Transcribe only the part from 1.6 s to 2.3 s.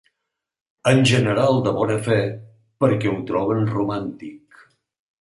de bona fe,